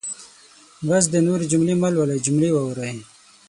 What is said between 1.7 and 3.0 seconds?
مهلولئ جملې واورئ.